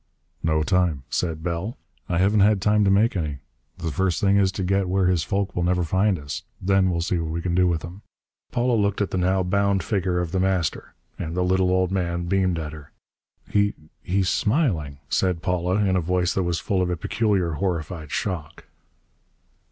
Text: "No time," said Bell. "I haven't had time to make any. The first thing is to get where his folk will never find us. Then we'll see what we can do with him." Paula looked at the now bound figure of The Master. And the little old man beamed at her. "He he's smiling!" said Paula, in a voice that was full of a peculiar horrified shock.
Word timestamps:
"No 0.41 0.63
time," 0.63 1.03
said 1.11 1.43
Bell. 1.43 1.77
"I 2.09 2.17
haven't 2.17 2.39
had 2.39 2.59
time 2.59 2.83
to 2.85 2.89
make 2.89 3.15
any. 3.15 3.37
The 3.77 3.91
first 3.91 4.19
thing 4.19 4.35
is 4.37 4.51
to 4.53 4.63
get 4.63 4.89
where 4.89 5.05
his 5.05 5.21
folk 5.23 5.55
will 5.55 5.61
never 5.61 5.83
find 5.83 6.17
us. 6.17 6.41
Then 6.59 6.89
we'll 6.89 7.01
see 7.01 7.19
what 7.19 7.29
we 7.29 7.39
can 7.39 7.53
do 7.53 7.67
with 7.67 7.83
him." 7.83 8.01
Paula 8.51 8.75
looked 8.81 8.99
at 9.01 9.11
the 9.11 9.19
now 9.19 9.43
bound 9.43 9.83
figure 9.83 10.19
of 10.19 10.31
The 10.31 10.39
Master. 10.39 10.95
And 11.19 11.37
the 11.37 11.43
little 11.43 11.69
old 11.69 11.91
man 11.91 12.25
beamed 12.25 12.57
at 12.57 12.73
her. 12.73 12.93
"He 13.47 13.75
he's 14.01 14.27
smiling!" 14.29 14.97
said 15.07 15.43
Paula, 15.43 15.75
in 15.75 15.95
a 15.95 16.01
voice 16.01 16.33
that 16.33 16.41
was 16.41 16.57
full 16.59 16.81
of 16.81 16.89
a 16.89 16.97
peculiar 16.97 17.51
horrified 17.51 18.09
shock. 18.11 18.65